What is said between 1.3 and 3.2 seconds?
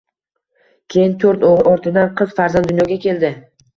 o`g`il ortidan qiz farzand dunyoga